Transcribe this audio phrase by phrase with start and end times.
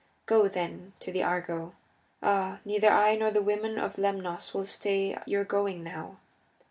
[0.25, 1.75] Go, then, to the Argo.
[2.23, 6.17] Ah, neither I nor the women of Lemnos will stay your going now.